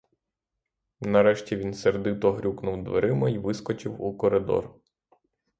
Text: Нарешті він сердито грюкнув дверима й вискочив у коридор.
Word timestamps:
Нарешті 1.01 1.55
він 1.55 1.73
сердито 1.73 2.31
грюкнув 2.31 2.83
дверима 2.83 3.29
й 3.29 3.37
вискочив 3.37 4.01
у 4.01 4.17
коридор. 4.17 4.73